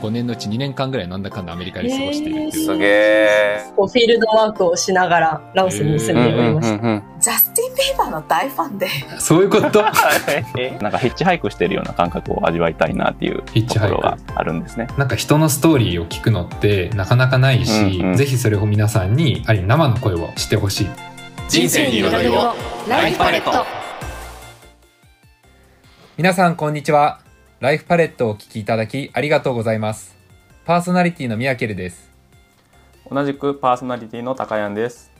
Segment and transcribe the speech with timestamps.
[0.00, 2.64] 5年のうち2年間ぐらいなんだかんだアメリカで過ごしているっていう。
[2.64, 3.62] すげえ。
[3.76, 7.02] こうフィールドワークをしながらラオスに住んでおりました。
[7.20, 8.88] ジャスティン・ビーバーの大ファンで。
[9.18, 9.82] そういうこと？
[10.80, 14.88] なんかヒッチハイクしてるような感覚を味わいたいなっていうヒッチハイクところがあるんですね。
[14.96, 20.86] なんか人のストーリーを聞くのってなかなかないし、うんうんぜひそれを皆さんにあり生の声をしてほしい。
[21.48, 22.54] 人生に彩りを。
[22.88, 23.64] ライフパレット。
[26.16, 27.20] 皆さんこんにちは。
[27.60, 30.16] ライフパレットをお聞きいただきありがとうございます。
[30.64, 32.10] パーソナリティの宮ケルです。
[33.10, 35.12] 同じくパーソナリティの高谷です。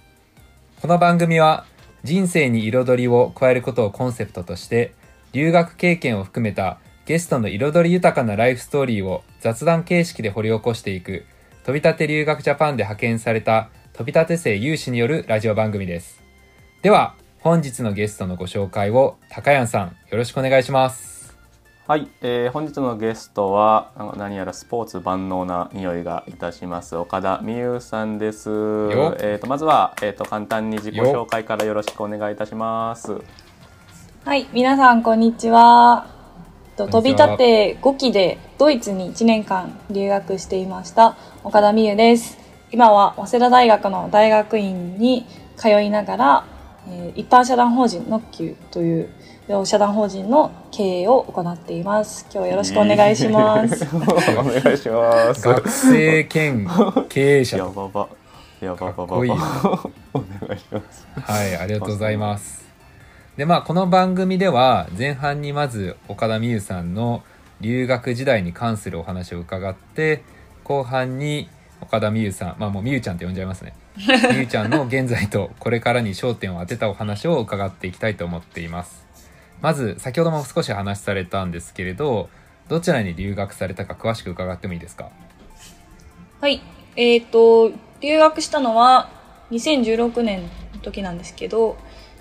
[0.80, 1.66] この番組は
[2.02, 4.94] 人生に彩りを加えることをコンセプトとして
[5.32, 11.26] 留学経験を含めたゲストの彩り豊かなライフストーリーを雑談形式で掘り起こしていく
[11.66, 16.22] 飛び立て留学ジャパンで派遣された飛び立て生有志によるラジオ番組です
[16.80, 21.19] では本日のゲストのご紹介を高谷さんよろしくお願いします
[21.90, 28.48] はい、えー本日のゲストはあの何やらスポーツ万能な匂いがいたします岡田美優さんです。
[28.48, 33.16] よえっ、とまずはえっ、と簡単に自己よ紹介からよろしくお願いいたします。
[34.24, 36.06] はい、皆さんこんにちは。
[36.76, 42.38] と飛び立て5期でドイツに1年間留学していました岡田美優です。
[42.70, 46.44] 今は早稲田大学の大学院に通いながら、
[46.88, 49.10] えー一般社団法人ノッキュという
[49.64, 52.24] 社団法人の経営を行っています。
[52.24, 53.84] 今日はよろしくお願いします。
[53.94, 53.98] お
[54.44, 55.46] 願いします。
[55.46, 56.68] 学生兼
[57.08, 58.08] 経営者やとばば。
[58.60, 61.06] やばばばお願いします。
[61.20, 62.68] はい、ありがとうございます。
[63.36, 67.22] で、まあ、この番組では、前半にまず岡田美優さんの
[67.60, 70.22] 留学時代に関するお話を伺って、
[70.62, 71.48] 後半に
[71.80, 73.72] 岡田美優さん、まあもう美優ちゃんって呼んじゃいますね。
[74.30, 79.06] 美優ちゃんの現在とこれからに焦点を当てたお話を伺っていきたいと思っています。
[79.60, 82.30] まず、先ほども少し話されたんですけれど、
[82.68, 85.10] どちらに留学されたか詳しく伺ってもいいですか？
[86.40, 86.62] はい。
[86.96, 89.10] えっ、と、留学したのは
[89.50, 90.48] 2016年の
[90.80, 91.76] 時なんですけど、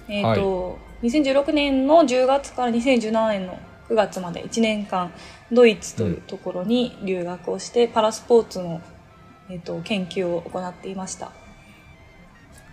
[0.09, 3.57] えっ、と、2016年の10月から2017年の
[3.87, 5.13] 9月まで1年間、
[5.51, 8.81] ドイツというところに留学をして、パラスポーツの、
[9.49, 11.31] えっと研究を行っていました。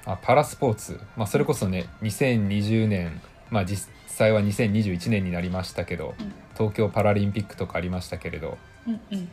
[0.06, 6.32] あパラスポーツ、まあ、それこそね2020年、まあ、実際は2021年になりましたけど、うん。
[6.56, 8.56] 東京パラリンピックとかありましたけれど、
[8.86, 9.28] うんうん。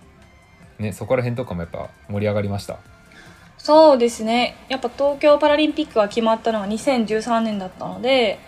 [0.79, 2.79] ね、そこら辺とかもやっぱ盛り上がりました？
[3.57, 4.55] そうですね。
[4.67, 8.39] やっぱ東京パラリンピックが決まったのは2013年だったので、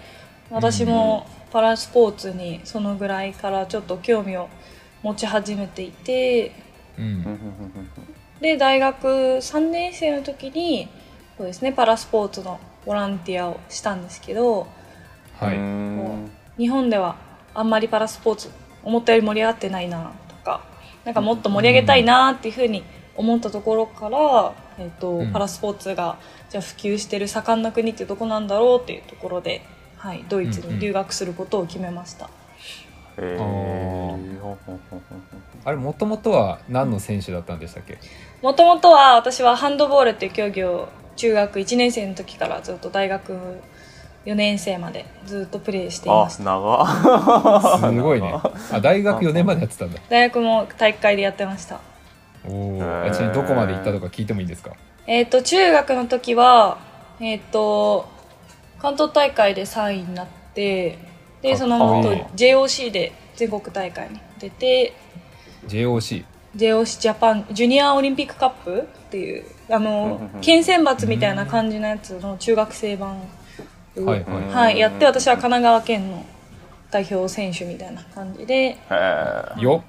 [0.49, 4.49] 私もパラスポーツにそのぐらいからちょっと興味を
[5.03, 6.51] 持ち始めていて、
[6.97, 7.23] うん。
[8.41, 10.89] で、大学3年生の時に、
[11.37, 14.67] そうですね、パラスポーツのボランティアをしたんですけど、
[15.37, 16.31] はい、うん。
[16.57, 17.17] 日本では
[17.53, 18.49] あんまりパラスポーツ
[18.83, 20.63] 思ったより盛り上がってないなとか、
[21.03, 22.83] なんかもっと盛り上げたいなっていうふうに
[23.15, 25.31] 思ったところから、えっ、と、うん。
[25.33, 26.17] パラスポーツが
[26.49, 29.61] じゃあ普及してる盛んな国ってどこなんだろうっていうところで、
[29.97, 32.29] はい、ドイツに留学することを決めました。
[33.17, 33.41] えー。
[33.41, 34.35] あー。
[34.45, 35.21] ほんほんほんほん
[35.65, 37.97] あれもともとは何の選手だったんでしたっけ、
[38.41, 43.33] もともとは私はハンドボールっていう競技を中学1年生の時からずっと大学
[44.25, 46.43] 4年生までずっとプレーしていまあした。
[46.43, 48.33] 長すごいね。
[48.71, 49.99] あ大学4年までやってたんだ。
[50.09, 51.79] 大学も体育会でやってました。
[52.47, 52.79] おお
[53.11, 54.71] ちなみにどこまで行ったとか聞いてもいいんですか？
[55.07, 56.79] えっ、と、中学の時は、
[57.19, 58.07] えっ、と、
[58.79, 60.97] 関東大会で3位になって、
[61.41, 64.93] で、その後 JOC で全国大会に出て、
[65.67, 73.17] JOC JOC ジャパン、ジュニアオリンピックカップっていう、あの、県選抜みたいな感じのやつの中学生版。
[73.97, 74.53] を、はいはい。
[74.53, 76.25] はい、やって、私は神奈川県の
[76.91, 79.61] 代表選手みたいな感じで、えー。
[79.61, 79.83] よ。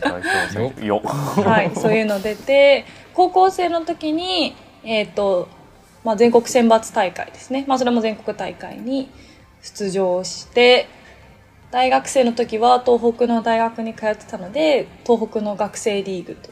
[0.00, 0.86] 代表選手。
[0.86, 1.00] よ。
[1.00, 2.84] はい、そういうの出て、
[3.14, 4.54] 高校生の時に、
[4.84, 5.48] えっ、と、
[6.04, 7.64] まあ、全国選抜大会ですね。
[7.68, 9.08] まあ、それも全国大会に
[9.62, 10.88] 出場して、
[11.70, 16.51] 大学生の時は東北の大学に通ってたので、東北の学生リーグと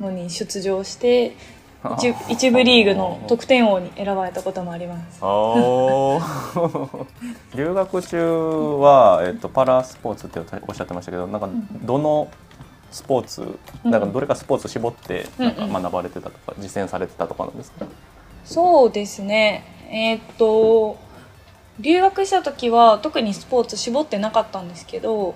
[0.00, 1.36] のに出場して、
[1.98, 5.20] 一一部リーグの得点王に選ばれたこともあります。
[7.54, 8.16] 留学中
[8.80, 11.48] は、えっと、パラスポーツっておっしゃってましたけどなんか
[11.82, 12.28] どの
[12.90, 15.76] スポーツ、なんかどれかスポーツ絞ってなんかうん。
[15.76, 17.86] うん学ばれてたとか、実践されてたとかなんですか？
[18.44, 19.64] そうですね。
[19.90, 20.96] えーっと、
[21.80, 25.34] 留学した時は特にスポーツ絞ってなかったんですけど、うん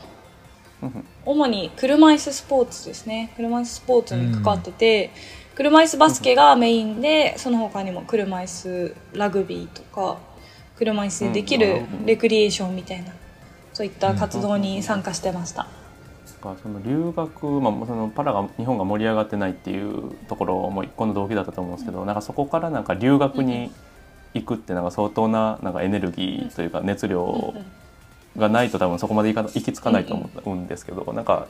[1.24, 3.32] 主に車椅子スポーツですね。
[3.36, 5.10] 車椅子スポーツに関わってて、
[5.54, 10.18] 車椅子バスケがメインで、その他にも車椅子ラグビーとか、
[10.76, 13.12] 車椅子でできるレクリエーションみたいな、
[13.72, 15.66] そういった活動に参加してました。
[16.42, 23.72] かその留学、まあ、そのパラが日本が盛り上がってないっていうところも一個の動機だったと思うんですけど、なんかそこからなんか留学に
[24.34, 27.54] 行くってなんか相当ななんかエネルギーというか熱量
[28.36, 31.46] がないと多分そこまでいか行き着かないと思うんですけど、なんか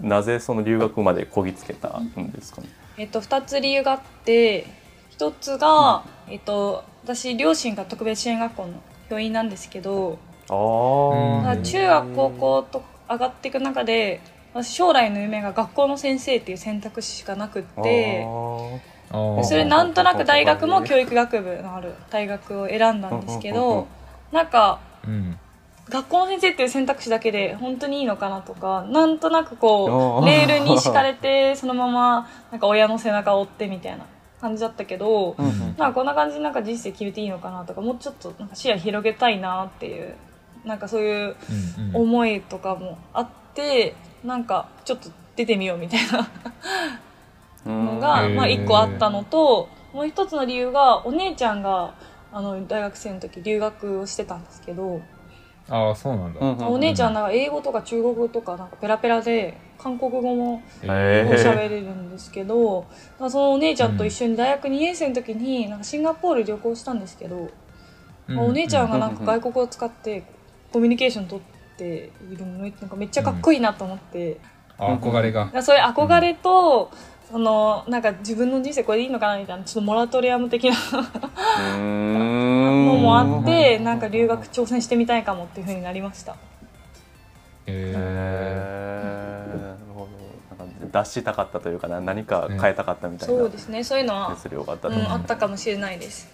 [0.00, 2.68] なぜその留学までこぎつけたんですかね？
[2.96, 4.66] えっと、2つ理由があって
[5.18, 8.72] 1つが、えっと、私両親が特別支援学校の
[9.10, 10.18] 教員なんですけど
[10.48, 14.20] あ中学高校と上がっていく中で
[14.54, 18.24] 私将来の夢が学校の先生っていう選択肢しかなくって
[19.10, 23.86] それなんとなく大学も教育学部のある大学を選んだんですけうんうんうんうんど
[24.32, 25.38] なんかうん
[25.88, 34.06] 学校の先生っていう選択肢だけで本当にいいのかなとかなんとなくこうレールに敷かれてそのままなんか親の背中を追ってみたいな
[34.40, 35.60] 感じだったけど、うんうん。
[35.60, 40.14] なんかこんな感じでなんか人生決めていいのかなとかもうちょっとなんか視野広げたいなっていう
[40.64, 41.36] なんかそういう
[41.78, 41.96] うんうん。
[41.96, 43.94] 思いとかもあって
[44.24, 46.28] なんかちょっと出てみようみたいな
[47.66, 51.94] のが、うんまあ、一個あったのともう一つの理由がお姉ちゃんが
[52.32, 55.00] あの大学生の時留学をしてたんですけど、
[55.68, 56.66] ああそうなんだ、うんうんうん。
[56.74, 67.50] お姉ちゃんなんか英語とか中国語とかなんかペラペラで韓国語も喋れるんですけど、だからそのお姉ちゃんと一緒に大学2年生の時になんかシンガポール旅行したんですけど、
[68.28, 68.38] うん。
[68.38, 70.24] お姉ちゃんがなんか外国語を使って
[70.72, 74.40] コミュニケーション取っているのなんかめっちゃかっこいいなと思って、
[74.76, 75.44] あ憧れが。
[75.46, 76.90] だからそういう憧れと、
[77.30, 80.76] そのなんか自分の人生これでいいのかなみたいなちょっとモラトリアム的な
[81.78, 86.32] ののもあってなんか留学挑戦してみたいかもっていうふうになりました。
[86.32, 86.36] へ
[87.66, 89.58] へー。
[89.58, 90.08] なるほ
[90.58, 90.64] ど。
[90.64, 93.82] なんか出したかったというかな何か変えたかったみたいなそうですね。
[93.82, 94.94] そういうのは、熱量があったと。
[94.94, 96.28] うん、あったかもしれないです。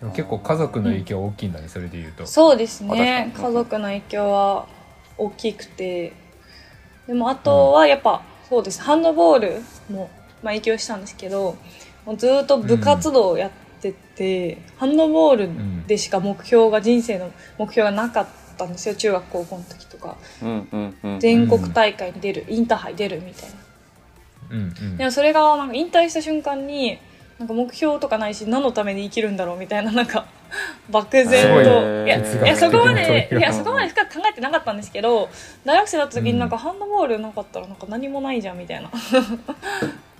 [0.00, 2.26] でも結構家族の影響大きいんだね、それで言うと。
[2.26, 3.32] そうですね。
[3.36, 4.66] 家族の影響は
[5.18, 6.12] 大きくて。
[7.06, 8.80] でもあとはやっぱ、そうです。
[8.82, 10.08] ハンドボールも、
[10.42, 11.56] まあ、影響したんですけど
[12.06, 13.50] もうずっと部活動をやっ
[13.80, 18.26] てて、ハンドボールでしか目標が人生の目標がなかっ
[18.56, 20.16] たんですよ中学高校の時とか。
[20.42, 23.56] うんうんうん全国大会に出る、インターハイ出るみたいな。
[24.50, 24.96] うんうん。
[24.96, 26.98] でもそれがなんか引退した瞬間に
[27.38, 30.26] なんか目標とかないし何のために生きるんだろうみたいななんか
[30.90, 35.30] 漠然と、いいやいやそこまで問いやそこまで深く考えてなかったんですけど
[35.64, 38.90] 大学生だった時になんかハンドボールなかったらなんか何もないじゃんみたいな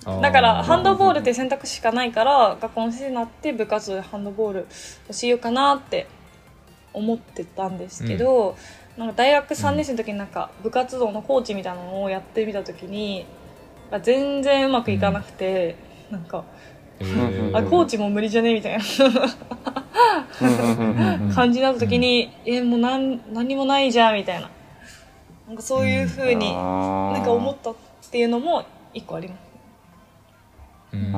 [0.03, 4.67] だからハンドボールって選択肢しかないから学校の先生になって部活動でハンドボール
[5.07, 6.07] をしようかなって
[6.93, 8.57] 思ってたんですけど、
[8.97, 13.25] なんか大学3年生の時になんか部活動のコーチみたいなのをやってみた時に
[13.91, 15.75] まあ全然うまくいかなくて、
[16.09, 16.43] なんか
[16.99, 17.57] へー。
[17.57, 18.83] あコーチも無理じゃねみたいな。
[20.41, 24.49] うんうんうんうんうん感じになった時に、えもうなん何もないじゃんみたいな。
[25.47, 27.75] なんかそういう風にななんか思ったっ
[28.09, 29.50] ていうのも一個あります。
[30.93, 31.11] うん。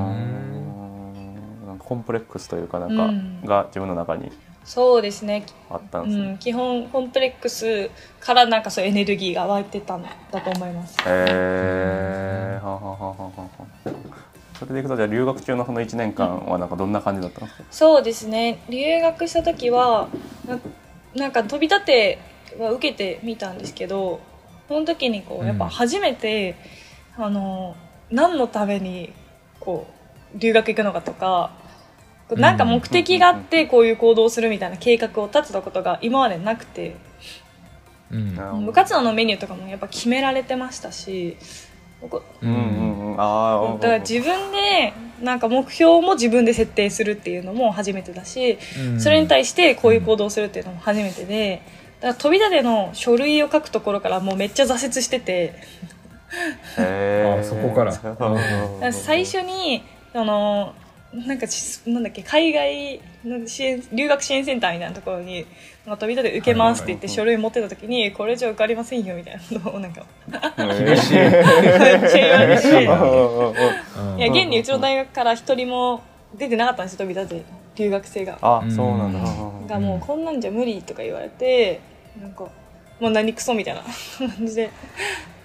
[1.67, 3.41] なんかコンプレックスというかなんか、うん。
[3.45, 4.31] が自分の中に
[4.65, 5.45] そうですね。
[5.69, 7.89] あったんうですね、ん、基本コンプレックス
[8.19, 10.97] からなんかそうエネルギーが湧いてたんだと思います。
[11.01, 13.49] へえはははははは
[14.57, 18.63] それでいくとじゃあ留学中のその1年間はなんかどんな感じだったんですか、そうですね。
[18.69, 20.07] 留学した時は
[20.47, 20.59] な
[21.15, 22.19] なんか飛び立て
[22.57, 24.21] は受けてみたんですけど
[24.69, 26.55] その時にこうやっぱ初めて、
[27.17, 27.75] あの
[28.09, 29.11] 何のために
[29.63, 29.87] こ
[30.35, 31.51] う留学行くのかとか
[32.31, 36.95] なんか目的があってこういう行動をするみたいな計画を立てたことが今までなくて。
[38.11, 38.65] うん。
[38.65, 41.37] 部活動のメニューとかもやっぱ決められてましたし。
[43.79, 48.99] だから自分でなんか目標も自分で設定するっていうのも初めてだしうん。
[48.99, 51.61] それに対してこういう行動をするっていうのも初めてで
[52.01, 55.55] だから飛び立ての書類を書くところからもうめっちゃ挫折してて
[56.77, 57.91] あそこから。
[58.91, 60.73] 最初にあの
[61.13, 65.45] なんかしなんだっけ海外の支援留学支援センターみたいなところに
[65.85, 70.05] 飛び立て受けますって言ってはい書類持ってた時にこれじゃ受かりませんよみたいなのをなんか
[70.57, 71.13] 厳しい。
[71.15, 72.83] めっちゃ言われて。
[74.17, 76.01] いや現にうちの大学から一人も
[76.35, 77.43] 出てなかったんですよ飛び立て
[77.75, 78.39] 留学生が。
[78.41, 81.79] あそうなんだ、うんがもうこんなんじゃ無理とか言われて
[82.21, 82.43] なんか
[82.99, 83.83] もう何クソみたいな
[84.35, 84.71] 感じでうん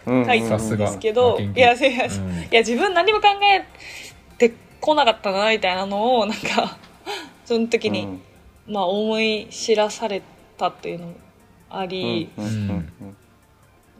[0.08, 2.38] 書いてたんですけど、負けん気いやいやいやうん。
[2.40, 3.64] いや自分何も考え
[4.38, 6.78] てこなかったなみたいなのをなんか
[7.44, 8.22] その時に、うん。
[8.68, 10.22] まあ思い知らされ
[10.56, 11.14] たっていうのも
[11.70, 13.14] あり、うんうん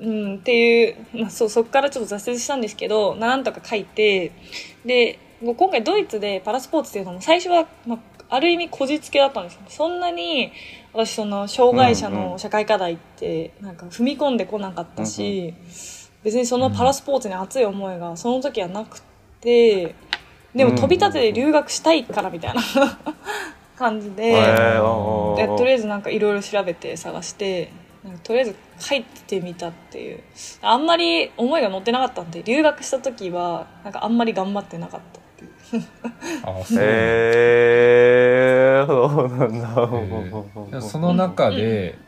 [0.01, 4.31] うんっていう、まあ、そうそこからちょっと挫折したんですけどなんとか書いて
[4.85, 10.53] で今回ドイツでパラスポーツっていうのも最初は、まあ、ある意味こじつけだったんですよそんなに
[10.93, 12.21] 私その障害者うんうん。
[12.31, 15.55] の社会課題ってなんか踏み込んでこなかったし、
[16.25, 19.01] 別にそのパラスポーツに熱い思いがその時はなく
[19.41, 19.95] て
[20.55, 22.63] でも飛び立てで留学したいからみたいな
[23.77, 27.71] 感じで,、でとりあえずなんかいろいろ調べて探して
[28.03, 30.21] なんかとりあえず入ってみたっていう。
[30.63, 35.51] あんまり思いが乗ってなかったんで留学した時はなんかあんまり頑張ってなかったっていう。
[36.81, 39.61] へえそうなん
[40.71, 41.99] だ、その中で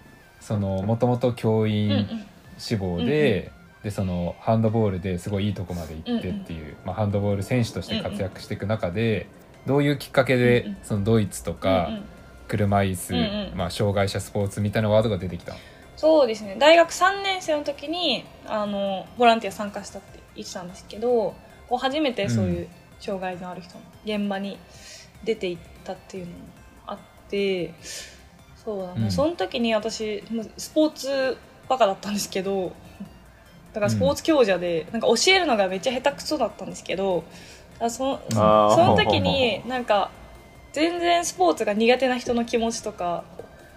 [0.40, 2.26] そのもともと教うんう員ん
[2.56, 3.50] 志望で、
[3.82, 9.26] でそのハンドボールですごいいいとこまで行ってっていう、まあ、ハンドボール選手として活躍していく中で、
[9.66, 10.76] どういうきっかけで、うんうん。
[10.82, 12.02] そのドイツとか、うんうん。
[12.48, 13.56] 車椅子、うんうん。
[13.56, 15.54] まあ、障害者スポーツみたいなワードが出てきた？
[15.96, 16.56] そうですね。
[16.58, 21.34] 大学3年生の時にあのボランティア参加したって言ってたんですけど
[21.68, 22.68] こう初めてそういう
[22.98, 24.58] 障害のある人の現場に
[25.24, 26.38] 出て行ったっていうのも
[26.86, 27.74] あって
[28.56, 29.10] そうだな、うん。
[29.10, 30.24] その時に私
[30.56, 31.36] スポーツ
[31.68, 32.72] バカだったんですけど
[33.72, 37.24] だからスポーツ強者で、なんか教えるのがめっちゃ下手くそだったんですけど
[37.78, 38.74] あそあー。
[38.74, 40.10] その時になんか
[40.72, 43.24] 全然スポーツが苦手な人の気持ちとか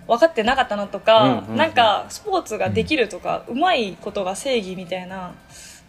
[0.08, 1.56] 分かってなかったなとか、うんうんうん。
[1.58, 5.34] なんかスポーツができるとか、うまいことが正義みたいな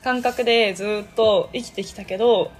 [0.02, 2.50] 感覚でずっと生きてきたけど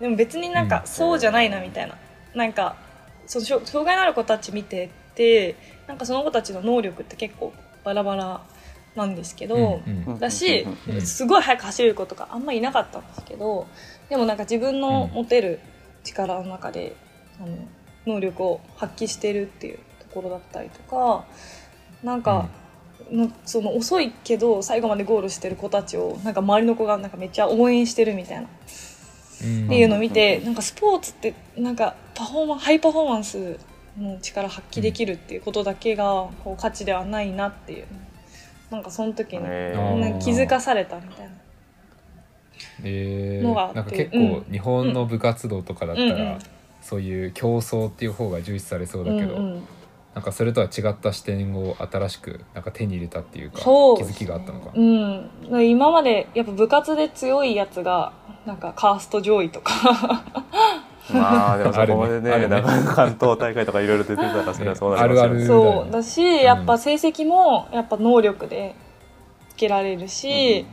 [0.00, 0.86] でも別になんかうん。
[0.86, 1.96] そうじゃないなみたいな、
[2.34, 2.76] なんか
[3.26, 5.56] その障障害のある子たち見てて
[5.86, 7.52] なんかその子たちの能力って結構
[7.84, 8.40] バラバラ
[8.94, 10.18] なんですけど、うんうん。
[10.18, 13.66] だしうんうんすごい速く走れる子とかあんまいなかったんですけど
[14.08, 15.60] でもなんか自分の持てる
[16.04, 16.96] 力の中で、
[17.40, 17.56] あの
[18.06, 21.24] 能力を発揮してるっていうところだったりとか
[22.02, 22.48] なんか、
[23.10, 28.48] のその遅いけど最後までゴールしてる子たちをなんか周りの子がなんかめっちゃ応援してるみたいな。
[29.44, 29.66] うん。
[29.66, 33.58] っていうのを見て、なんかスポーツってなんかパフォーマンハイパフォーマンス
[33.98, 36.04] の力発揮できるっていうことだけが
[36.44, 37.86] こう価値ではないなっていう
[38.72, 40.00] なんかその時にへー。
[40.00, 41.32] なんか気づかされたみたいな。
[42.82, 43.46] えー。
[43.46, 43.76] のがあって。
[43.76, 46.38] なんか結構うん日本の部活動とかだったら、
[46.80, 49.38] そういう競争っていう方が重視されそうだけど、
[50.14, 54.72] なんかそれとは違った視点を新しくなんか手に入れたっていうか気づきがあったのか。
[54.74, 55.30] うん、
[55.68, 58.12] 今までやっぱ部活で強いやつが
[58.46, 60.24] なんかカースト上位とか
[61.10, 62.46] まあでもそこまでねね。
[62.48, 68.74] なかなか関東大会とかいろいろ出てたらそれはそうなりますよあるあるそうだしやっぱ成績もやっぱ能力で
[69.50, 70.66] つけられるし、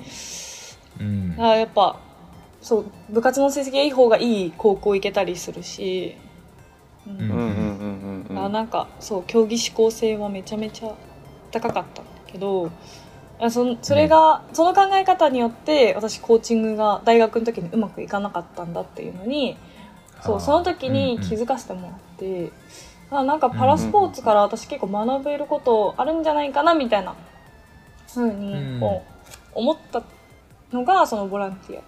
[1.00, 1.36] うん。
[1.40, 2.00] あやっぱ
[2.62, 6.16] そう部活の成績がいい方がいい高校行けたりするし、
[7.08, 7.20] うん。
[7.20, 8.26] うんうんうんうんうん。
[8.30, 10.94] うんあなんかそう競技志向性はめちゃめちゃ
[11.52, 12.72] 高かったんだけど
[13.40, 19.58] あそそれが、その考え方によって私コーチングが大学の時にうまくいかなかったんだっていうのに
[20.22, 22.52] そはあうその時に気づかせてもらって、
[23.12, 27.16] あなんかパラスポーツから私結構学べることあるんじゃないかなみたいな
[28.14, 30.04] ふうにこう思った
[30.72, 31.84] のがそのボランティアっ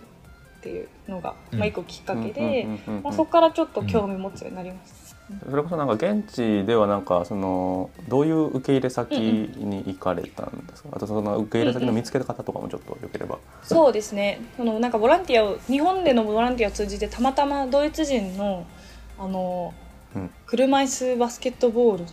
[0.62, 1.60] ていうのが、うん。
[1.60, 5.01] まあ、一個きっかけで、うんうんうんうんまあ、そこからちょっと興味持つようになりました。
[5.50, 14.42] それこそなんか現地ではなんかそのどういう受け入れ先に行かれたんですか、あとその受け入れ先の見つけ方とかもちょっとよければ、そうですね。
[14.58, 18.66] そのなんかボランティアを日本でのボランティアを通じてたまたまドイツ人の
[19.18, 19.74] あの、
[20.16, 20.30] うん。
[20.46, 22.10] 車椅子バスケットボールの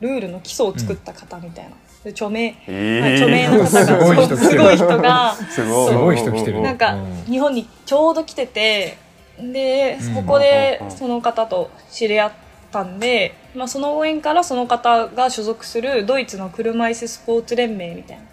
[0.00, 1.70] ルールの基礎を作った方みたいな、
[2.04, 6.60] で著名、えまあ著名な方がすごい人がすごいすごい人来てる。
[6.60, 7.24] なんかうん。
[7.24, 8.98] 日本にちょうど来てて
[9.38, 10.14] でうん。
[10.14, 12.32] そこでうんその方と知り合っ
[12.70, 18.24] たんで、まあ、そのご縁からその方が所属するドイツの車椅子スポーツ連盟みたいな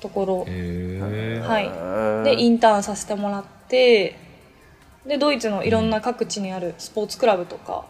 [0.00, 0.44] ところ。
[0.48, 1.46] えー。
[1.46, 2.36] はい。
[2.36, 4.16] でインターンさせてもらって
[5.06, 7.86] でドイツのいろんな各地にあるスポーツクラブとか、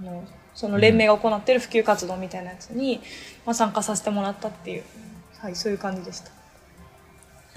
[0.00, 0.22] あの
[0.54, 3.00] その連盟が行ってる普及活動みたいなやつに、
[3.46, 4.82] まあ、参加させてもらったっていう、
[5.38, 6.30] はい、そういう感じでした。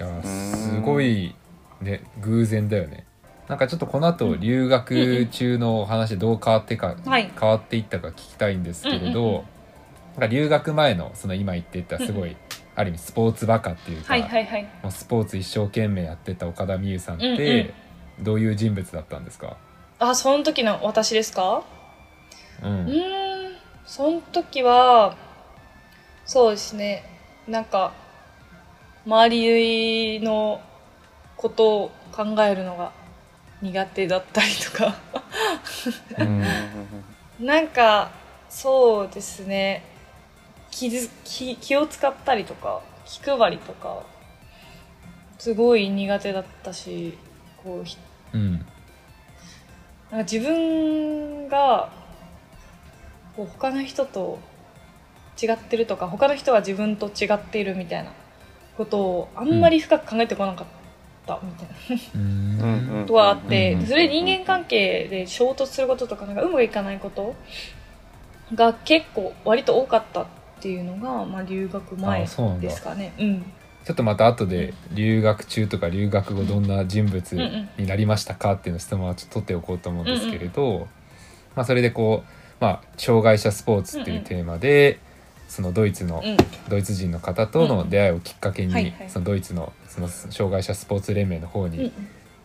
[0.04, 1.34] いやすごい
[1.80, 3.04] ね偶然だよね
[3.52, 7.30] なんかちょっとこの後留学中のお話どう変わってか、はい。
[7.38, 9.42] 変わっていったか聞きたいんですけれど、うんうんうん。
[10.12, 12.34] なんか留学前のその今言っていたすごい、
[12.74, 14.62] ある意味スポーツバカっていうか、はいはいはい。
[14.82, 18.24] もうスポーツ一生懸命やってた岡田美優さんって、うんうん。
[18.24, 19.58] どういう人物だったんですか、
[19.98, 21.62] あその時の私ですか？
[22.62, 23.52] ううんーん
[23.84, 25.14] その時は
[26.24, 27.04] そうですね。
[27.46, 27.92] なんか
[29.04, 30.62] 周りの
[31.36, 32.92] ことを考えるのが
[33.62, 34.96] 苦手だったりとか。
[36.18, 36.44] うん。
[37.40, 38.10] なんか
[38.48, 39.84] そうですね。
[40.70, 44.02] 気づ気気を使ったりとか気配りとか
[45.38, 47.16] すごい苦手だったし
[47.62, 47.96] こうひ
[48.32, 48.52] うん。
[48.52, 51.92] なんか自分が
[53.36, 54.38] こう他の人と
[55.40, 58.12] 違ってるとか他の人が自分と違っているみたいな
[58.76, 60.66] ことをあんまり深く考えてこなかっ
[61.26, 62.14] たみたいな。
[62.14, 62.96] ううん。
[62.96, 67.34] うんことはあって、うんそれで人間関係で衝突することとかなんかうまくいかないこと
[68.54, 70.26] が結構割と多かったっ
[70.60, 72.26] ていうのが、まあ、留学前
[72.60, 73.12] ですかね。
[73.18, 73.52] うん。
[73.84, 77.32] ちょっとまた後で留学中とか留学後どんな人物
[77.78, 80.86] になりましたかっていうの質問はちょっと取っておこうと思うんですけれど、
[81.56, 85.00] まあ、それでこう、まあ、障害者スポーツっていうテーマで、
[85.48, 86.36] そのドイツのうん。
[86.68, 89.10] ドイツ人の方との出会いをきっかけに、はいはい。
[89.10, 91.78] そのドイツのその障害者スポーツ連盟の方うんうん。
[91.78, 91.92] に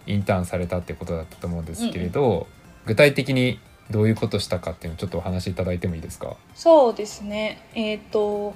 [0.05, 2.47] インターンされたってことだったと思うんですけれど、
[2.85, 3.59] 具体的に
[3.91, 6.37] どういうことしたかっていうのをちょっとお話しいただいてもいいですか？
[6.55, 7.61] そうですね。
[7.75, 8.53] えっ、と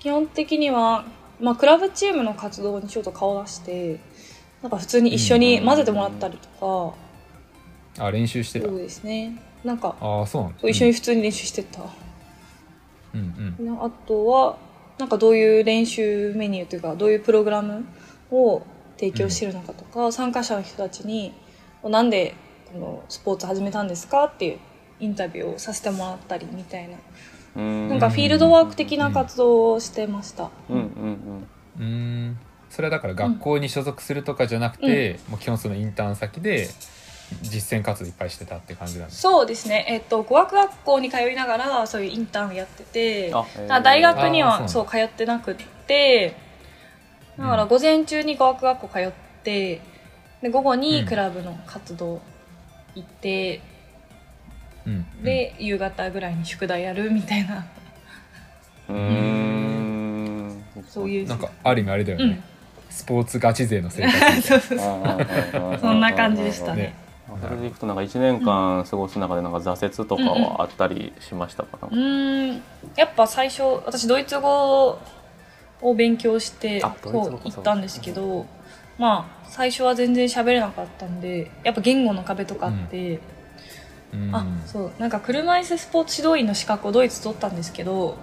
[0.00, 1.04] 基本的には、
[1.40, 4.00] まあ、クラブチームの活動にちょっと顔を出して
[4.62, 6.94] なんか普通に一緒に混ぜてもらったりと
[7.96, 8.68] か、あ練習してた？
[8.68, 9.40] そうですね。
[9.64, 11.82] なんかああそうなん一緒に普通に練習してた、
[13.14, 13.78] うんうん。
[13.80, 14.56] あとは
[14.98, 17.84] なんかどういう練習メニューというかどういうプログラム
[18.30, 18.62] を
[18.96, 21.32] 提供してるのかとか、参加者の人たちに
[21.84, 22.34] なんで
[22.72, 24.58] このスポーツ始めたんですかっていう
[25.00, 26.96] インタビューをさせてもらったりみたいな。
[27.56, 27.88] うん。
[27.88, 30.50] なんかフィールドワーク的な活動をしてました。
[30.68, 31.46] うんうん
[31.78, 32.38] うーん。
[32.68, 36.68] それはだから学校に所属するとかじゃなくて、もう基本そのインターン先で
[37.42, 43.32] 実践活動いっぱいしてたって感じなんですそうですね、えっと、語学学校に通いながらそういうインターンをやってて
[43.68, 45.56] 大学にはそそうう通ってなくっ
[45.86, 46.36] て
[47.38, 49.12] だから午前中に語学学校通っ
[49.44, 49.80] て
[50.42, 52.20] で午後にクラブの活動
[52.94, 53.60] 行って、
[54.86, 54.92] うん。
[54.92, 57.66] うんで夕方ぐらいに宿題やるみたいな。
[58.88, 60.64] うんうーん。
[60.88, 61.28] そういう。
[61.28, 62.44] なんかある意味あれだよね、うん。
[62.88, 64.78] スポーツガチ勢の生活
[65.80, 66.82] そんな感じでしたね。
[66.82, 66.94] ね
[67.40, 72.62] それでいくとなんか1年間過ごす中でなんか挫折とかはあったりしましたか、うーん。
[72.96, 74.98] やっぱ最初私ドイツ語
[75.82, 77.50] を勉強してあドイツ語そうか。
[77.50, 78.46] 行ったんですけど
[78.98, 83.20] まあ最初は全然喋れなかったんでやっぱ言語の壁とかあって、
[84.12, 84.34] うん。
[84.34, 88.16] あそうなんか車椅子スポーツ指導員の資格をドイツ取ったんですけど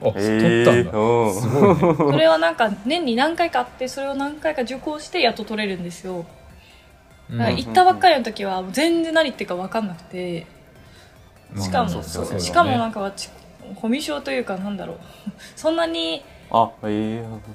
[0.00, 1.94] あ取ったんだ、うんすごいね。
[1.96, 6.26] それはなんか年に何回かあってそれを何回か受講してやっと取れるんですよ
[7.30, 10.46] 行ったばっかりの時は全然何言ってるか分かんなくて
[11.58, 12.40] しかも、ね。
[12.40, 13.30] しかもなんか私
[13.76, 14.98] コミュ障というかなんだろう。
[15.56, 16.24] そんなに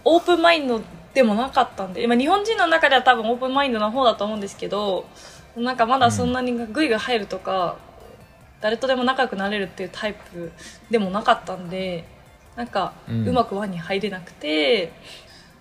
[0.03, 0.81] オープンマインド
[1.13, 5.05] でもなかったんで今日本人の中では多分オープンマインドな方だと思うんですけど
[5.55, 7.77] なんかまだそんなにグイが入るとか、
[8.61, 10.51] 誰とでも仲良くなれるっていうタイプ
[10.91, 12.05] でもなかったんで
[12.55, 13.27] なんかうん。
[13.27, 14.91] うまく輪に入れなくて、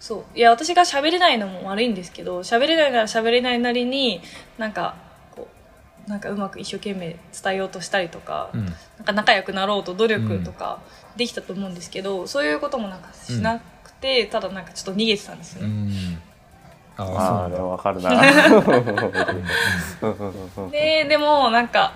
[0.01, 0.39] そう。
[0.39, 4.21] いや私が喋れないのも悪いんですけど喋れないなら喋れないなりに
[4.59, 4.97] なんか
[5.35, 5.49] こ
[6.07, 8.67] うなんかうまく一生懸命伝えようとしたりとか、うん。
[8.67, 10.81] なんか仲良くなろうと努力とか
[11.17, 15.67] できたと思うんですけど、そういうこともなんかしなくて、ただなんかちょっと逃げてたんですね。
[15.67, 16.23] ん。
[16.99, 18.11] ああでもわかるな。
[20.71, 21.93] ででもなんか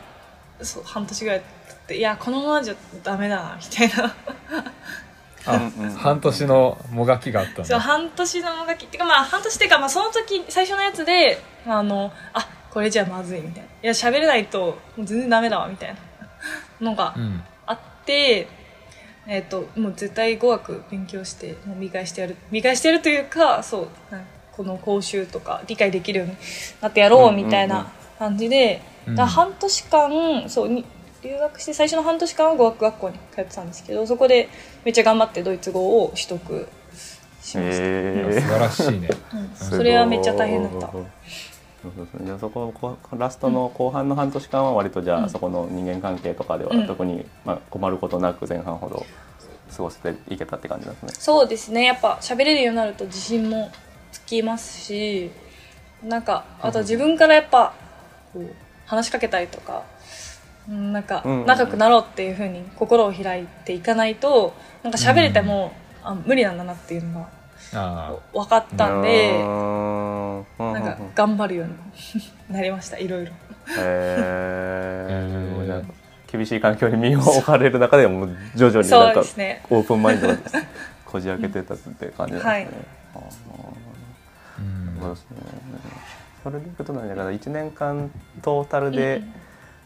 [0.61, 4.15] そう半年ぐらい経っていやこのままじゃダメだなみたいな
[5.45, 13.69] 半年のもがきがあったんそうだ半年のもがきっていうかまあ半年っていうか、まあ、その時最初のやつであのあこれじゃまずいみたいな。
[13.83, 15.95] いや喋れないともう全然ダメだわみたい
[16.81, 17.43] なのがうん。
[17.67, 18.49] あって、
[19.27, 22.37] えっともう絶対語学勉強してもう見返してやる。
[22.51, 23.89] 見返してやるというかそう
[24.53, 26.37] この講習とか理解できるように
[26.81, 27.85] なってやろうみたいうんうんうん。
[27.85, 29.15] な感じで、うん。
[29.17, 30.85] だ半年間そうに
[31.23, 34.49] 留学して最初の半年間は語学学校に通ってたんですけどそこで
[34.85, 36.69] めっちゃ頑張ってドイツ語を取得
[37.43, 39.09] しました、え素晴らしいね。
[39.33, 40.93] うんそれはめっちゃ大変だった。
[40.93, 42.27] そうそうそう。
[42.27, 46.87] じゃあそここラストの後半の半年間は割とじゃあ、うんそこの人間関係とかではうん。
[46.87, 49.07] 特に、まあ、困ることなく前半ほど
[49.75, 51.09] 過ごせていけたって感じですね。
[51.15, 51.85] そうですね。
[51.85, 53.71] やっぱ喋れるようになると自信も
[54.13, 55.31] つきますし
[56.03, 57.73] なんかあと自分からやっぱ
[58.33, 58.47] こう
[58.87, 59.83] 話しかけたりとかうん
[60.71, 61.47] なんかうんうんうん。
[61.47, 67.29] 仲良くなろうっていうふうに心を開いていかないとなんか喋れても、あ無理なんだなっていうのが
[67.75, 71.75] あ分かったんでなんか頑張るように
[72.55, 73.33] なりましたいろいろ。
[73.79, 75.21] へ
[76.31, 79.63] 厳しい環境に身を置かれる中でもう徐々にそなんかね。
[79.69, 80.37] オープンマインドが
[81.05, 82.51] こじ開けてたって感じなんですね。
[82.51, 82.69] はい。
[85.01, 85.37] そうですね。
[86.45, 88.11] それでいくとなんだから1年間
[88.43, 89.23] トータルで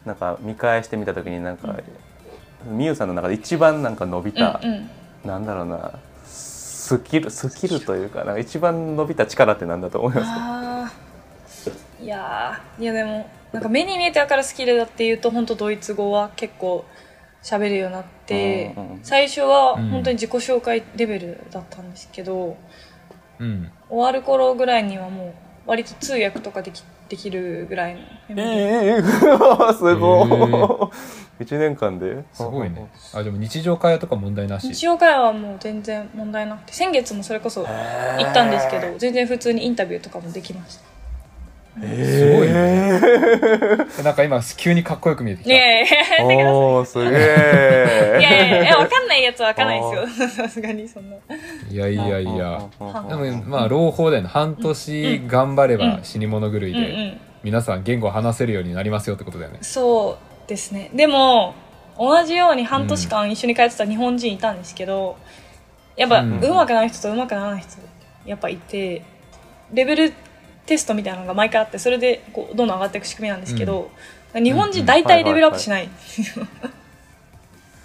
[0.05, 1.75] なんか見返してみた時になんか
[2.67, 4.91] みゆさんの中で一番なんか伸びた、うんうん。
[5.25, 11.73] なんだろうなスキルスキルというかなんか一番伸びた力ってなんだと思いますか？
[12.03, 12.83] いやー。
[12.83, 16.85] いやでもなんか目に見えて分かるスキルだっていうと本当ドイツ語は結構
[17.43, 22.57] 喋るようになって、うんうん最初はうん本当に自己紹介レベルだったんですけど、
[23.39, 23.71] うん。
[23.89, 25.35] 終わる頃ぐらいにはもう
[25.67, 28.01] 割と通訳とかできできるぐらいの
[28.43, 29.03] えええ
[29.75, 30.91] すご
[31.39, 37.67] い一年間ですごいねあでも日常会話とか問題なし日常会話はもう全然問題なくて先月もそれこそ行
[38.31, 40.94] ったんですけど全然普通にインタビューとかもできました
[41.81, 43.01] すごいね。
[44.05, 45.55] なんか今急にかっこよく見えてきた。
[45.55, 50.29] いやいやいやおーすげいえやいやいや、わかんないやつはわかんないですよ。
[50.29, 51.17] さすがにそんな。
[51.71, 52.63] いやいやいや。
[52.81, 54.29] うんでもまあ朗報だよね。
[54.29, 57.21] 半年頑張れば死に物狂いでん。
[57.43, 59.59] 皆さん言語を話せるようになりますよってことだよね。
[59.61, 60.91] そうですね。
[60.95, 61.55] でも、
[61.99, 65.17] 同じように半年間一緒に通ってた日本人いたんですけど、
[65.97, 67.71] やっぱ、ううんまくなる人とうまくならない人、
[68.25, 69.03] やっぱいて、
[69.73, 70.13] レベル
[70.67, 73.91] テストみたいなのが毎回あって、それでこうどんどん上がっていく仕組みなんですけど、
[74.35, 75.89] 日本人大体レベルアップしない。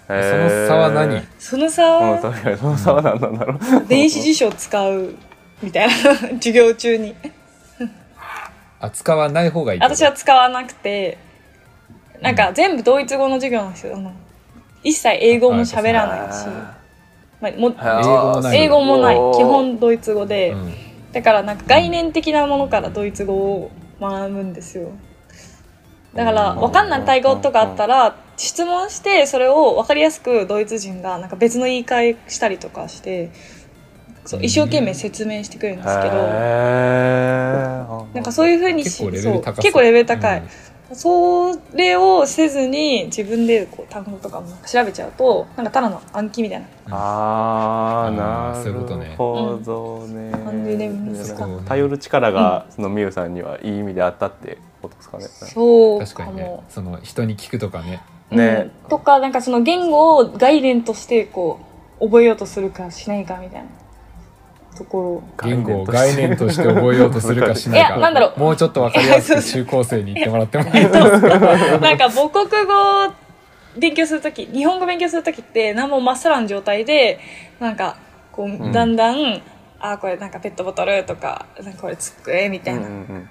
[0.08, 1.22] その差は何？
[1.38, 3.86] その差うんは、確かにその差は何なんだろう。
[3.86, 5.14] 電子辞書を使う
[5.62, 5.94] みたいな、
[6.38, 7.14] 授業中に。
[8.80, 11.18] 扱わない方がいい私は使わなくて
[12.22, 13.94] なんか全部ドイツ語の授業なんですよ。
[13.94, 14.12] あの
[14.82, 16.46] 一切英語も喋らないし、
[17.42, 19.16] まあ、も英語もない英語もない。
[19.16, 19.36] おー。
[19.36, 23.70] 基本ドイツ語で、うんだからなんか概念的なものからドイツ語を
[24.00, 24.90] 学ぶんですよ。
[26.14, 33.30] だから分かんない単語とかあったら質問してそれを分かりやすくドイツ人がなんか別の言い換えしたりとかして
[34.24, 36.14] そう一生懸命説明してくれるんですけど、
[38.14, 39.12] なんかそういうふうにしそう。
[39.12, 40.46] 結構レベル高い、うん
[40.92, 46.66] それをせずに自分でこう単語とかも調べちゃうとなんかただの暗記みたいな。
[46.90, 48.72] あーあーなる
[49.16, 50.32] ほどね。
[50.44, 51.68] 感じで難か。
[51.68, 55.24] 頼る力がそのみゆさんにはいい意味であったってことですかね。
[55.24, 56.60] そう確かにね。
[56.68, 58.02] その人に聞くとかね。
[58.30, 58.70] ね。
[58.84, 58.90] うん。
[58.90, 61.60] とかなんかその言語を概念としてこ
[62.00, 63.68] う覚えようとするかしないかみたいな
[64.80, 67.88] とこ言語を概念として覚えようとするかしないか。
[67.88, 68.40] いやなんだろう。
[68.40, 70.98] もうちょっとわかりやすく中高生に言ってもらってもいいですか？
[70.98, 73.12] ろなんか母国語を
[73.76, 77.20] 勉強するとき日本語勉強するときって何もまっさらな状態で
[77.60, 77.98] なんか
[78.32, 79.42] こうだんだん、
[79.78, 82.88] あこれなんかペットボトルとかなんかこれ机みたいな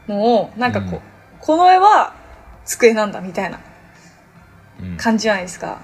[0.08, 1.02] のをなんかこう、うん。
[1.40, 2.14] この絵は
[2.66, 3.60] 机なんだみたいな
[4.82, 4.98] うん。
[4.98, 5.82] 感じじゃないですか。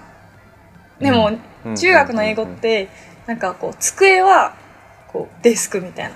[1.00, 1.32] でも、
[1.66, 1.76] うん。
[1.76, 2.88] 中学の英語って、
[3.26, 4.56] なんかこう、机は、
[5.16, 6.12] こう、デスクみたい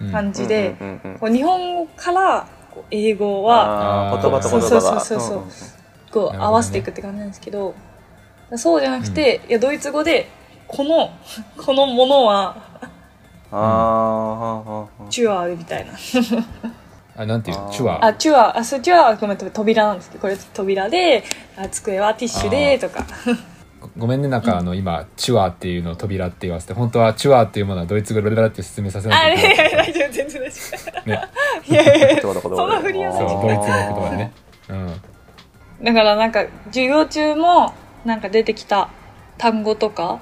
[0.00, 0.06] うん。
[0.08, 0.74] な感じで、
[1.20, 4.70] こう日本語から、こう英語は、言葉と言葉が。
[4.70, 5.36] そうそうそうそう。
[5.36, 5.52] うんうんうん
[6.10, 7.74] こう、合わせていくって感じなんですけど、
[8.56, 10.26] そうじゃなくて、いや、ドイツ語で、
[10.66, 11.10] この、
[11.62, 12.56] このものは、
[13.52, 15.92] あーチュアーみたいな。
[17.14, 21.22] あなんていうチュワあ、チュアー、あ、そう、チュアーはごめん、扉なんですけど、これ扉で、
[21.58, 23.04] あ机はティッシュで、とか。
[23.98, 30.60] ごめんねなんかあの今チュワっていうのを扉って言わせて本当はチュワっていうものはドイツ語でララって説明させなあ、いといやいや大丈夫、全然大丈
[31.02, 31.08] 夫。
[31.10, 31.22] ね。
[31.66, 32.32] いやいやいやそ
[32.66, 34.32] んな振りはそうないドイツの言葉でね
[34.68, 34.72] う。
[34.72, 38.90] んだからなんか授業中もなんか出てきた
[39.36, 40.20] 単語とか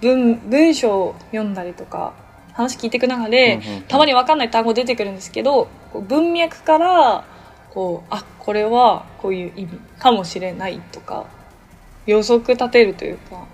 [0.00, 2.14] 文文章を読んだりとか
[2.52, 3.82] 話聞いていく中で、うんうんうん。
[3.82, 7.24] たまに分かんない単語出てくるんですけどこう文脈から
[7.70, 11.26] こうあこれはこういう意味かもしれないとか
[12.06, 13.46] 予測立てるというか、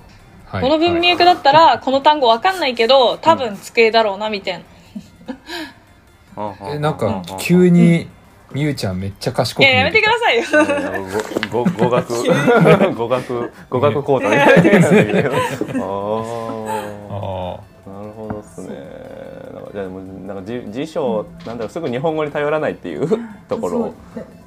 [0.47, 0.63] はい。
[0.63, 4.65] この文はい脈だったらこの単語分かんないけど多分机だろうなみたいな。
[6.73, 8.09] えなんか急に
[8.53, 10.45] みゆちゃんめっちゃ賢くいややめてくださいよ。
[11.51, 14.99] 語学語学語学講座みたいなあー
[17.11, 18.77] あなるほどですね
[19.53, 23.09] なんかじゃあでもなんか辞辞書なんだろうすぐ日本語に頼らないっていう
[23.49, 23.95] ところ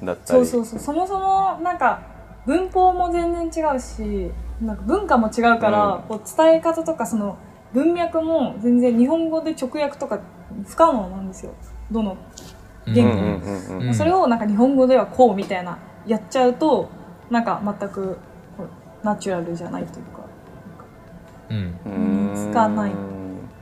[0.02, 2.00] だったりそうそうそうそもそもなんか
[2.46, 7.36] 文法も全然違うしなんか文化も違うから、こう伝え方とかその
[7.72, 10.20] 文脈も全然日本語で直訳とか
[10.66, 11.52] 不可能なんですよ。
[11.90, 13.18] どのー言語うん
[13.78, 16.88] うんうんそれをなんか日本語ではこうみたいなやっちゃうと
[17.30, 18.18] なんか全く
[19.04, 20.26] ナチュラルじゃないというか
[21.50, 21.88] うんう
[22.32, 22.92] んつかない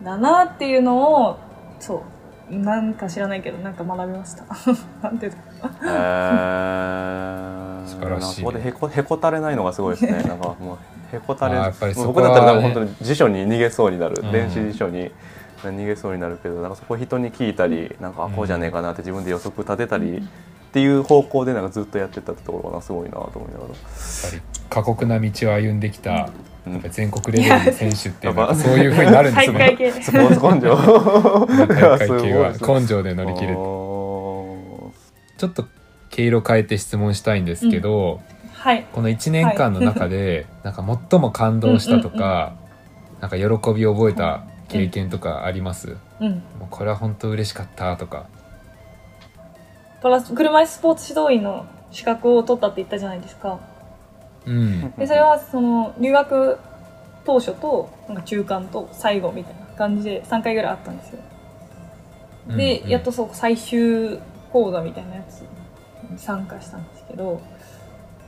[0.03, 1.39] だなっていうのを
[1.79, 2.03] そ
[2.51, 4.45] うなんか知らないけどなんか学びました。
[5.03, 5.69] なんていうの？
[8.27, 10.23] へー素晴らしいここでへこへこたれないのがすごいですね。
[10.29, 10.79] なんかも
[11.13, 14.33] うへこたれあーやっぱりそこは僕だったら本当に辞書に逃げそうになる、うん。
[14.33, 15.11] 電子辞書に
[15.63, 23.69] 逃げそうになるけどなんかそこ人に聞いたりなんかあこうじゃねえかなって自分で予測立てたりっていう方向でなんかずっとやってたってところがすごいなと思いながら。
[23.69, 26.31] やっぱり過酷な道を歩んできた、
[26.67, 26.81] うん。
[26.91, 30.77] 全国レベルの選手っていうのはやっぱそういう風になるんですねスポーツ根性。
[31.67, 32.73] 大会系いやすごい。
[32.75, 34.93] は根性で乗り切るお
[35.37, 35.65] ちょっと
[36.11, 38.21] 毛色変えて質問したいんですけど、
[38.53, 38.87] はい。
[38.93, 42.53] この1年間の中で、 なんか最も感動したとか、
[43.21, 46.31] なんか喜びを覚えた経験とかあります、うん。
[46.31, 48.27] もうこれは本当嬉しかったとか。
[50.03, 53.59] プラス車椅子スポーツ指導員の資格を取ったって言ったじゃないですか。
[54.47, 54.91] うん。
[54.93, 56.59] でそれはその留学
[57.25, 61.23] 当初となんか中間と最後みたいな感じで3回ぐらいあったんですよ。
[62.57, 62.91] で、うんうん。
[62.91, 64.19] やっとそう最終
[64.53, 65.41] 講座みたいなやつ。
[65.41, 65.47] に
[66.17, 67.41] 参加したんですけど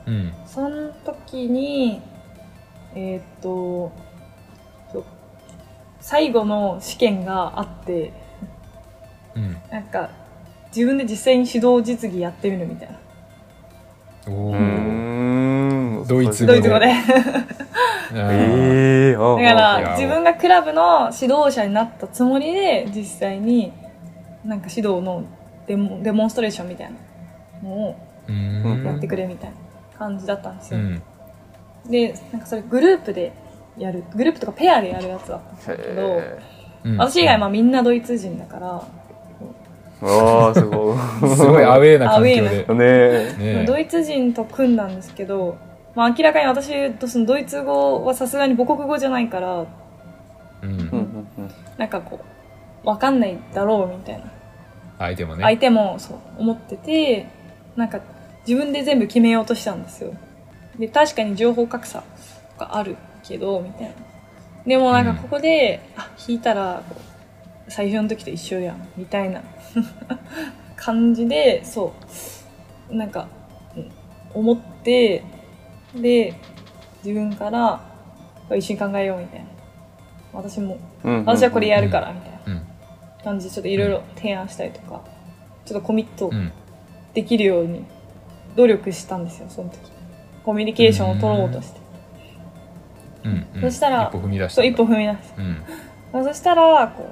[0.06, 0.32] うん。
[0.46, 2.00] その時に
[2.94, 3.92] えーっと
[6.00, 8.12] 最後の試験があって
[9.34, 9.56] うん。
[9.70, 10.10] なんか
[10.74, 12.94] 自分で実際に指導実技やってみるみたいな。
[14.26, 14.58] うおー。
[14.58, 16.04] ん。
[16.06, 16.86] ドイツドイツ語で。
[16.92, 17.02] あー。
[18.12, 23.72] ええー、だから自分がクラブの指導者になったつもりで実際に
[24.44, 25.24] なんか指導の
[25.66, 26.96] デモデモンストレーションみたいな
[27.62, 27.96] のを
[28.84, 31.02] やってくれみたいな感じだったんですよ、うん。
[31.88, 33.32] でなんかそれグループで
[33.78, 36.38] やるグループとかペアでやるやつだったんですけどへ
[36.84, 36.96] うん。
[36.98, 38.82] 私以外まあみんなドイツ人だから、
[40.02, 40.98] あすごい。
[41.36, 42.40] すごいアウェーな環境で。
[42.40, 43.36] ねえ。
[43.38, 45.56] ねドイツ人と組んだんですけど、
[45.94, 49.66] まあ、明らかに私とそのドイツ語はさすがに母国語じゃないからう
[50.62, 51.18] うん。
[51.78, 52.20] なんかこ
[52.84, 54.24] うわかんないだろうみたいな。
[54.98, 55.42] 相手もね。
[55.42, 57.26] 相手もそう思ってて
[57.76, 58.00] なんか
[58.46, 60.12] 自分で全部決めようとしたんですよ。
[60.78, 62.02] で確かに情報格差
[62.58, 63.94] があるけどみたいな。
[64.66, 66.82] でもなんかここで、あ弾いたら
[67.68, 69.42] 最初の時と一緒やんみたいな
[70.76, 71.92] 感じでそ
[72.90, 72.94] う。
[72.94, 73.28] なんか
[73.76, 73.90] うん
[74.34, 75.22] 思って
[75.94, 76.34] で
[77.04, 77.80] 自分から
[78.56, 79.46] 一緒に考えようみたいな。
[80.32, 81.24] 私もうんうん。
[81.24, 82.62] 私はこれやるからみたいなうん。
[83.24, 85.02] 感じでちょっといろいろ提案したりとか
[85.64, 86.52] ちょっとコミットうん
[87.14, 87.84] できるように
[88.56, 89.78] 努力したんですよその時。
[90.44, 91.80] コミュニケーションを取ろうとして。
[93.24, 93.60] うんうん。
[93.62, 95.42] そしたら一歩踏み出したそう一歩踏み出して
[96.12, 96.24] うん。
[96.24, 97.08] そしたらこ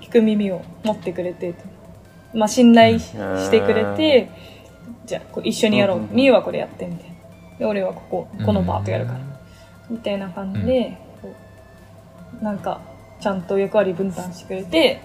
[0.00, 1.54] う聞く耳を持ってくれて
[2.34, 4.30] まあ信頼してくれて
[5.06, 5.98] じゃあこう一緒にやろう。
[5.98, 7.58] うんみゆはこれやってみたいな。
[7.58, 9.18] で俺はこここのパートやるから。
[9.90, 11.34] みたいな感じで、こ
[12.40, 12.80] うなんか
[13.20, 15.00] ちゃんと役割分担してくれて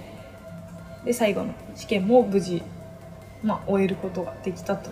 [1.04, 2.64] で最後の試験も無事、
[3.44, 4.90] まあ、終えることができたと。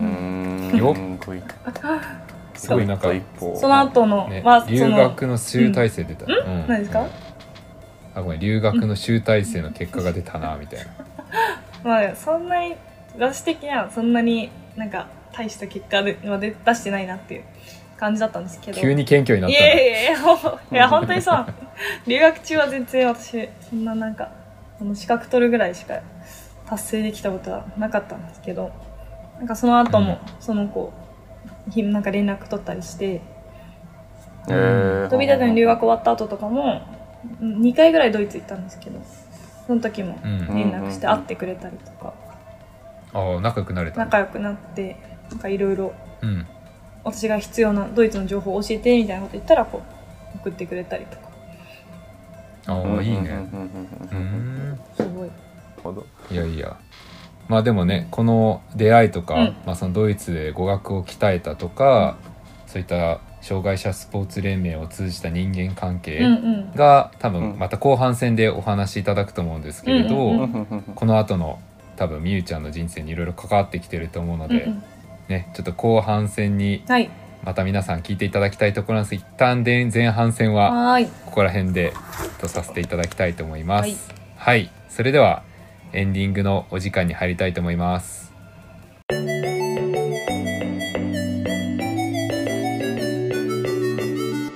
[0.00, 0.76] うん。
[0.76, 1.42] よすごい
[2.54, 6.66] すごいなんか一歩その後の、ねまあ、そ留の学の集大成出た、うん。
[6.68, 7.06] 何ですか、
[8.14, 8.40] あごめん。
[8.40, 10.86] 留学の集大成の結果が出たなみたいな。
[11.82, 12.76] まあそんなに
[13.18, 17.42] 私的にはそんなになんか大した結果でまで出してないなっていう
[17.98, 18.80] 感じだったんですけど。
[18.80, 21.46] 急に謙虚になっいたなやいやいやほんいや本当にそう。
[22.06, 24.30] 留学中は全然私そんななんか
[24.80, 25.94] あの資格取るぐらいしか
[26.72, 28.72] 達成できたことはなかったんですけど
[29.38, 30.90] なんかその後もその子
[31.70, 33.20] ひなんか連絡取ったりして
[34.48, 35.10] えー。
[35.10, 36.80] 飛び立ての留学終わった後とかも
[37.42, 39.00] 2回ぐらいドイツ行ったんですけど
[39.66, 40.38] その時もうん。
[40.54, 42.14] 連絡して会ってくれたりとか。
[43.12, 44.96] ああ仲良くなれた仲良くなって
[45.30, 46.46] なんかいろいろうん。
[47.04, 49.82] 私が必要なドイツの情報を教えてみたいなこと言ったらこ
[50.34, 51.28] う送ってくれたりとか。
[52.68, 53.18] ああいいね。
[53.18, 54.80] うんうんうんううんん。
[54.96, 55.30] すごい
[55.82, 56.06] ほど。
[56.30, 56.76] いやいや。
[57.48, 59.56] まあでもねこの出会いとか、うん。
[59.66, 62.16] まあ、そのドイツで語学を鍛えたとか、
[62.66, 66.72] そういった障害者スポーツ連盟を通じた人間関係うんうん。
[66.74, 67.34] が、多うん。
[67.34, 70.38] 分また後半戦でお話しいただくと思うんですけれど、うんうんうん。
[70.38, 71.58] うんうんこの後の
[71.96, 74.82] 多分みゆちゃんの人生にいろいろ関わってきてると思うので、うんうん。
[75.28, 77.10] ねちょっと後半戦にはい。
[77.44, 81.92] また皆さん聞いていただきたいところなんです一旦で前半戦はここら辺で
[82.40, 84.12] とさせていただきたいと思います。
[84.36, 84.60] はい。
[84.60, 85.42] はい、それでは
[85.94, 88.32] エンディングのお時間に入りたいと思います。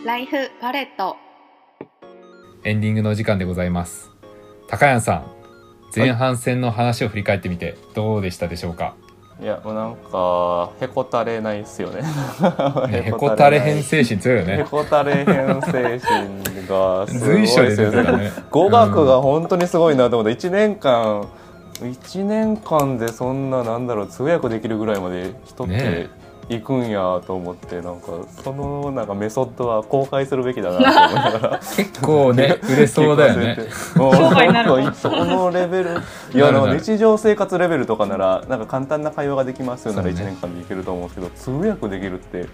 [0.07, 1.17] ライフパレット
[2.65, 4.11] エンディングのお時間でございます。
[4.69, 5.31] 高谷さん、
[5.95, 8.97] 前半戦の話を振り返ってみてどうでしたでしょうか？
[9.03, 9.06] い
[9.45, 12.01] やもうなんかへこたれないっすよね
[12.89, 14.67] ね、へこたれない編精神強いよへね。
[14.71, 18.33] こたれ編精神がすごいでですよね。
[18.51, 21.29] 語学がうん本当にすごいなと思って1年間
[21.81, 26.09] 1年間でそんななんだろう通訳できるぐらいまで人っねて
[26.49, 28.07] いくんやと思ってなんか
[28.45, 31.59] そのなんかメソッドは公開するべきだなと思いながら。
[31.77, 33.59] 結構ね 売れそうだよね。
[33.97, 34.15] もう
[34.95, 35.91] そこのレベル
[36.33, 40.31] いや日常生活レベルとかならなんか簡単な会話ができますよなら1そうね。
[40.33, 42.47] 年間でいけると思うんですけど通訳できるって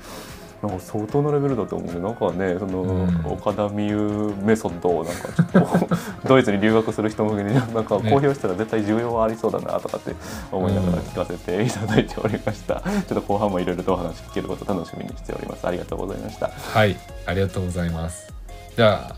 [0.63, 2.01] なんか相当なレベルだと思うね。
[2.01, 3.27] なんかねその、うん。
[3.27, 5.97] 岡田美優メソッドをなんかちょっと
[6.29, 10.15] ドイツに留学する人向けになんか公表したら絶対需要はありそうだなとかって
[10.53, 15.67] 思いながら聞かせていただいておりました、ちょっと後半もいろいろとお話聞けること楽しみにしております。
[15.67, 16.97] ありがとうございましたはい
[17.27, 18.33] ありがとうございます。
[18.77, 19.17] じゃあ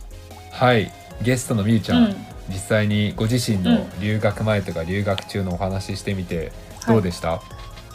[0.51, 0.91] はい
[1.23, 2.17] ゲストのみゆちゃん、うん。
[2.49, 6.53] 実際にご自身の留学前とか留学中のお話ししてみて
[6.87, 7.41] どうでした、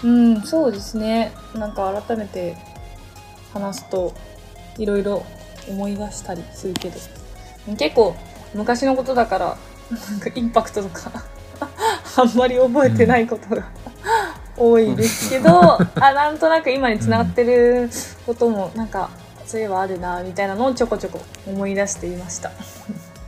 [0.04, 1.32] うん、そうですね。
[1.54, 2.56] なんか改めて
[3.54, 4.14] 話すと
[4.78, 5.26] いろいろ
[5.68, 6.96] 思い出したりするけど、
[7.78, 8.16] 結構
[8.54, 9.58] 昔のことだから
[10.10, 11.12] なんかインパクトとか
[12.18, 13.66] あんまり覚えてないことが、
[14.58, 17.90] 多いですけど、あなんとなく今につながってる
[18.26, 19.10] こともなんか
[19.46, 22.52] そういえばあるなみたいなのをちょこちょこ思い出していました。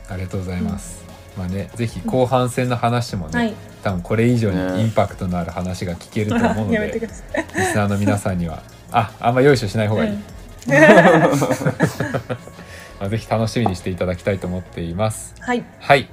[0.08, 1.02] ありがとうございます、
[1.38, 4.82] まあねぜひ後半戦の話もね、はい、多分これ以上にね。
[4.82, 7.00] インパクトのある話が聞けると思うので。
[7.00, 10.22] リスナーの皆さんにはああんまよいしない方がいい、うん。
[13.00, 15.34] まあ、ぜひ楽しみにしていただきたいと思っています。
[15.40, 16.08] はい、はい。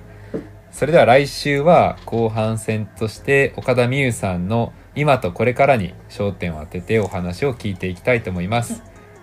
[0.71, 8.81] それでは来週は後半戦として岡田美優さんの今とこれからに焦点を当ててお話を聞いていきたいと思います、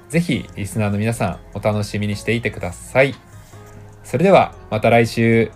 [0.08, 3.14] ぜひリスナーの皆さんお楽しみにしていてください。
[4.04, 5.50] それではまた来週。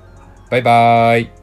[0.50, 1.39] バイバイ